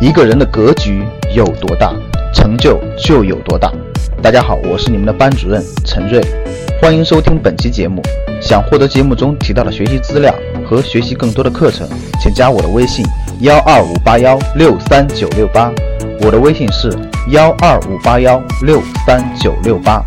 [0.00, 1.04] 一个人的格局
[1.36, 1.94] 有多大，
[2.32, 3.70] 成就就有多大。
[4.22, 6.18] 大家好，我是你们的班主任陈瑞，
[6.80, 8.00] 欢迎收听本期节目。
[8.40, 10.34] 想获得节目中提到的学习资料
[10.66, 11.86] 和学习更多的课程，
[12.18, 13.04] 请加我的微信：
[13.40, 15.70] 幺二五八幺六三九六八。
[16.22, 16.90] 我的微信是
[17.28, 20.02] 幺二五八幺六三九六八。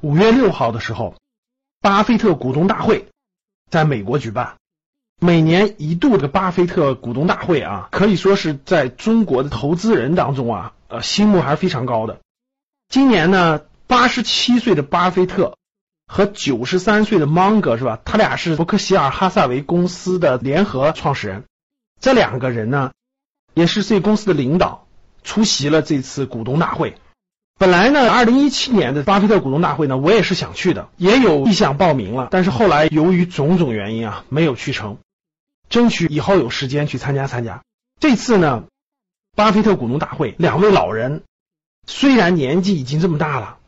[0.00, 1.12] 五月六号的时候，
[1.80, 3.04] 巴菲特股东大会
[3.70, 4.54] 在美国举办。
[5.20, 12.20] 每年一度的巴菲特股东大会啊，可以说是在中国的投资人当中啊，呃，心目还是非常高的。
[12.88, 15.56] 今年呢，八十七岁的巴菲特
[16.06, 17.98] 和九十三岁的芒格是吧？
[18.04, 21.44] 他俩是伯克希尔哈萨维公司的联合创始人。
[22.00, 22.92] 这两个人呢，
[23.54, 24.86] 也是这公司的领导，
[25.24, 26.94] 出席了这次股东大会。
[27.58, 34.98] 本来呢，二零一七年的巴菲特股东大会呢，我也是想去的，也有意向报名了，但是后来由于种种原因啊，没有去成。
[35.68, 37.62] 争取以后有时间去参加参加。
[37.98, 38.62] 这次呢，
[39.34, 41.22] 巴菲特股东大会，两位老人
[41.84, 43.58] 虽然年纪已经这么大了，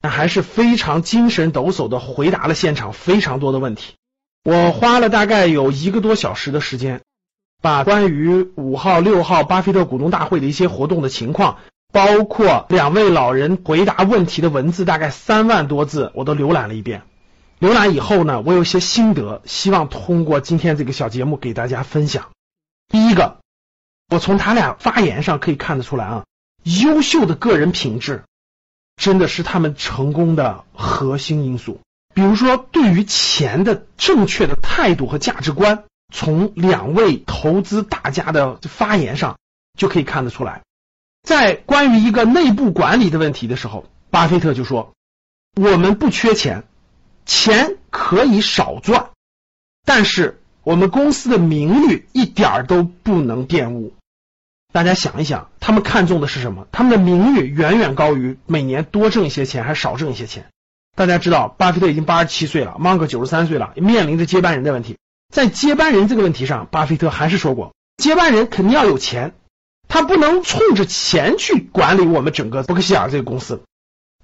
[0.00, 3.94] 但还是非常精神抖擞的回答了现场非常多的问题。
[4.42, 7.00] 我花了大概有一个多小时的时间，
[7.62, 11.58] 把关于五号、六号巴菲特股东大会的一些活动的情况。
[11.92, 17.02] 包括两位老人回答问题的文字，大概三万多字，我都浏览了一遍。
[17.58, 22.30] 浏览以后呢，我有些心得，希望通过今天这个小节目给大家分享。
[22.88, 23.38] 第一个，
[24.10, 26.24] 我从他俩发言上可以看得出来啊，
[26.62, 28.24] 优秀的个人品质
[28.96, 31.80] 真的是他们成功的核心因素。
[32.14, 39.38] 比如说，对于钱的正确的态度和价值观，从两位投资大家的发言上
[39.78, 40.62] 就可以看得出来。
[41.26, 44.94] 在关于一个内部管理的问题的时候，巴菲特就说
[45.60, 46.62] ：“我们不缺钱，
[47.26, 49.10] 钱可以少赚，
[49.84, 53.92] 但是我们公司的名誉一点都不能玷污。”
[54.72, 56.68] 大家想一想，他们看重的是什么？
[56.70, 60.46] 他们的名誉远远高于每年多挣一些钱还是少挣一些钱。
[60.94, 64.96] 大家知道，巴菲特已经八十七岁了，芒格九十三岁了，面临着接班人的问题。
[65.34, 69.34] 在接班人这个问题上，巴菲特还是说过，接班人肯定要有钱。
[69.96, 73.62] 他不能冲着钱去管理我们整个伯克希尔这个公司。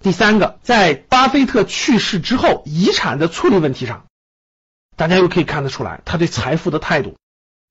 [0.03, 4.05] 第三个，在巴菲特去世之后，遗产的处理问题上，
[4.99, 7.16] 大家又可以看得出来他对财富的态度。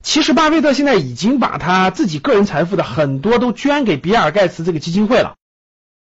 [0.03, 5.35] 其实，巴菲特现在已经把他自己个人财富的很多都捐给比尔盖茨这个基金会了。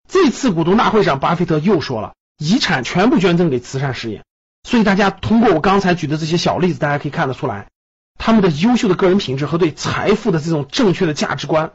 [0.08, 4.24] 这次股东大会上，巴菲特又说了，遗产全部捐赠给慈善事业。
[4.66, 7.68] 所以，大家通过我刚才举的这些小例子，大家可以看得出来，
[8.18, 11.72] 他们的优秀的个人品质和对财富的这种正确的价值观。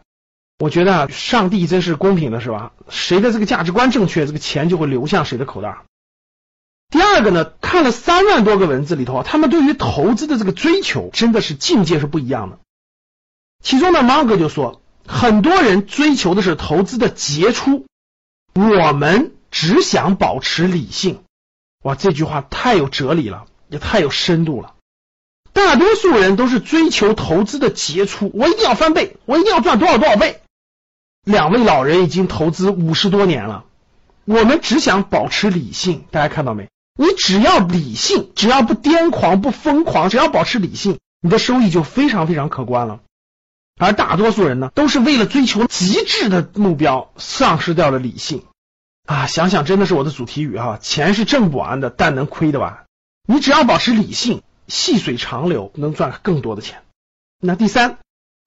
[0.58, 2.72] 我觉得，上帝真是公平的，是吧？
[2.90, 5.80] 谁的这个价值观正确，这个钱就会流向谁的口袋。
[6.90, 12.60] 第二个呢，看了三万多个文字里头，他们对于投资的这个追求真的是境界是不一样的。
[13.62, 17.86] 其中呢，芒格就说，很多人追求的是投资的杰出，
[18.54, 21.24] 我们只想保持理性。
[21.84, 24.76] 哇，这句话太有哲理了，也太有深度了。
[25.52, 30.42] 大多数人都是追求投资的杰出，我一定要翻倍，我一定要赚多少多少倍。
[31.26, 33.66] 两位老人已经投资五十多年了，
[34.26, 36.06] 我们只想保持理性。
[36.12, 36.70] 大家看到没？
[36.98, 43.02] 你只要理性，只要不癫狂、不疯狂，只要保持理性，你的收益就非常非常可观了。
[43.78, 48.44] 而大多数人呢，都是为了追求极致的目标，丧失掉了理性
[49.06, 49.28] 啊！
[49.28, 52.86] 想想真的是我的主题语哈，钱是挣不完的，但能亏得完。
[53.28, 56.84] 你只要保持理性，细水长流，能赚更多的钱。
[57.42, 57.98] 那第三，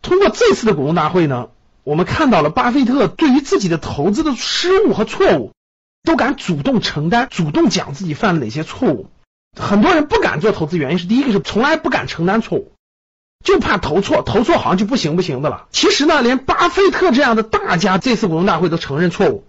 [0.01, 1.49] 通过这次的股东大会呢？
[1.89, 5.55] 我们看到了巴菲特对于自己的投资的失误和错误，
[6.03, 9.09] 都敢主动承担，主动讲自己犯了哪些错误。
[9.59, 12.73] 很多人不敢做投资，原因是第一个是从来不敢承担错误，
[13.43, 15.67] 就怕投错，投错好像就不行不行的了。
[15.71, 19.45] 其实呢，连巴菲特这样的大家这次股东大会都承认错误。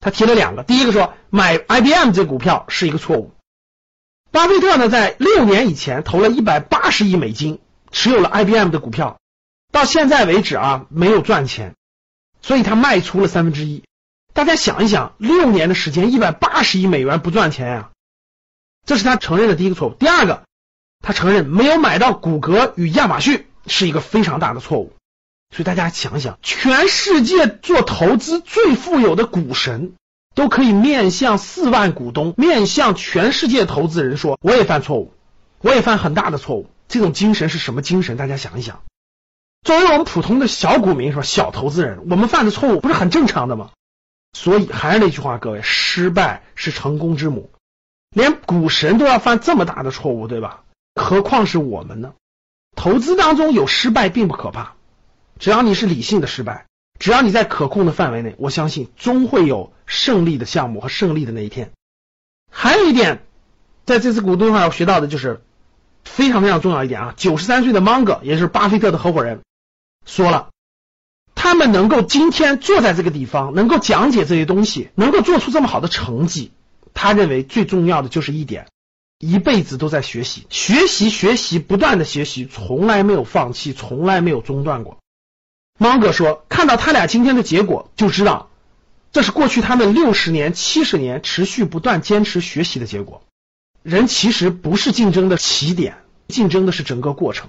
[0.00, 3.30] 他提了两个，第一个说买 IBM 这股票是一个错误。
[4.32, 7.60] 巴菲特呢，在六年以前投了一百八十亿美金，
[7.92, 9.20] 持有了 IBM 的股票，
[9.70, 11.76] 到现在为止啊，没有赚钱。
[12.44, 13.84] 所以他卖出了三分之一，
[14.34, 17.90] 大家想一想，六年的时间，一百八十亿美元不赚钱呀，
[18.84, 19.94] 这是他承认的第一个错误。
[19.94, 20.42] 第二个，
[21.00, 24.92] 他承认没有买到谷歌与亚马逊是一个非常大的错误。
[25.56, 29.94] 所以大家想一想，全世界做投资最富有的股神
[30.34, 35.14] 都可以面向四万股东，面向全世界投资人说，我也犯错误，
[35.62, 36.68] 我也犯很大的错误。
[36.88, 38.18] 这种精神是什么精神？
[38.18, 38.82] 大家想一想。
[39.64, 41.22] 作为我们普通的小股民是吧？
[41.22, 43.70] 小投资人，我们犯的错误不是很正常的吗？
[44.34, 47.50] 所以还是那句话，各位，失败是成功之母。
[48.10, 50.64] 连股神都要犯这么大的错误，对吧？
[50.94, 52.12] 何况是我们呢？
[52.76, 54.74] 投资当中有失败并不可怕，
[55.38, 56.66] 只要你是理性的失败，
[56.98, 61.70] 只要你在可控的范围内，我相信终会有胜利的项目和胜利的那一天。
[62.50, 63.24] 还有一点，
[63.86, 65.42] 在这次股东会上我学到的就是
[66.04, 69.40] 非常非常重要一点啊，九十三岁的芒格，也是巴菲特的合伙人，
[70.04, 70.50] 说了，
[71.34, 76.52] 他们能够今天坐在这个地方，能够讲解这些东西，能够做出这么好的成绩，
[76.92, 78.66] 他认为最重要的就是一点。
[79.20, 84.98] 一辈子都在学习，学习，学习，不断的学习，从来没有放弃，从来没有中断过。
[85.78, 88.50] 芒格说：“看到他俩今天的结果，就知道
[89.12, 93.22] 这是过去他们六十年、七十年持续不断坚持学习的结果。
[93.82, 95.96] 人其实不是竞争的起点，
[96.28, 97.48] 竞争的是整个过程。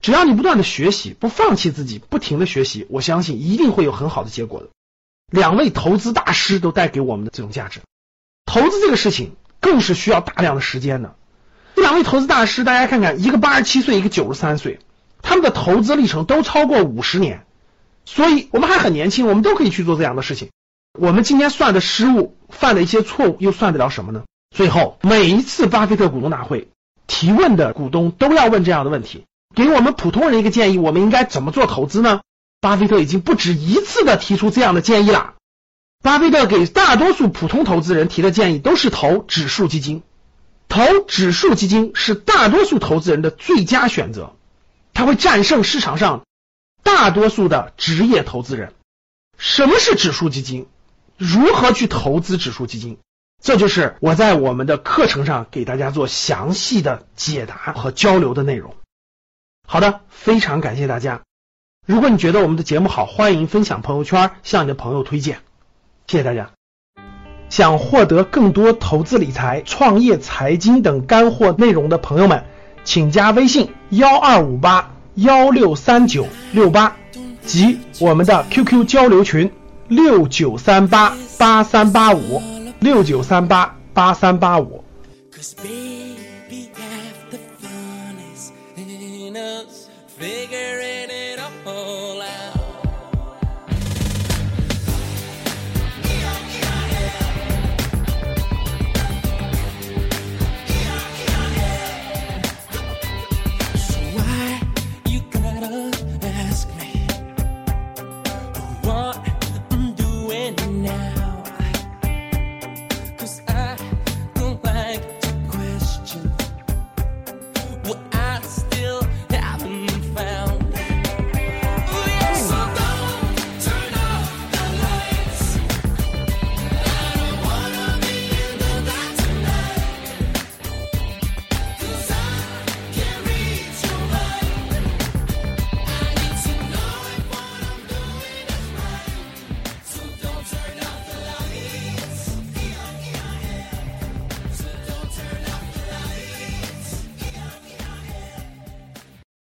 [0.00, 4.68] 只要你不断的学习，不放弃自己，不停的学习，我相信一定会有很好的结果的。”
[5.30, 7.80] 两位投资大师都带给我们的这种价值，
[8.44, 9.36] 投资这个事情。
[9.62, 11.16] 更是需要大量的时间的。
[11.76, 14.80] 这两位投资大师，大家看看，一个八十七岁，一个九十三岁，
[15.20, 17.44] 他们的投资历程都超过五十年，
[18.06, 20.48] 所以我们还很年轻，我们都可以去做这样的事情。
[20.98, 24.24] 我们今天算的失误，犯的一些错误，又算得了什么呢？
[24.56, 26.68] 最后，每一次巴菲特股东大会
[27.06, 32.20] 提问的股东都要问这样的问题，给我们普通人一个建议：我们应该怎么做投资呢？
[32.60, 35.34] 巴菲特已经不止一次的提出这样的建议了。
[36.02, 40.02] 巴菲特给大多数普通投资人提的建议都是投指数基金，
[40.68, 44.34] 投指数基金是大多数投资人的最佳选择，
[44.94, 46.24] 它会战胜市场上
[46.82, 48.72] 大多数的职业投资人。
[49.36, 50.66] 什么是指数基金？
[51.18, 52.98] 如何去投资指数基金？
[53.42, 58.74] 这就是我在我们的课程上给大家做详细的解答和交流的内容。
[59.72, 61.20] 好的，非常感谢大家。
[61.86, 65.38] 如果你觉得我们的节目好，欢迎分享朋友圈，向你的朋友推荐。
[66.08, 66.50] 谢谢大家。
[67.50, 72.42] 想获得更多投资理财、创业财经等干货内容的朋友们，
[72.82, 76.96] 请加微信幺二五八幺六三九六八
[77.46, 79.48] 及我们的 QQ 交流群
[79.86, 82.42] 六九三八八三八五
[82.80, 84.82] 六九三八八三八五。